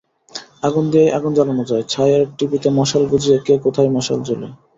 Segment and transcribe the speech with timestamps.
[0.63, 4.47] আগুন দিয়াই আগুন জ্বালানো যায়, ছাই-এর টিপিতে মশাল গুজিয়া কে কোথায় মশাল জুলে?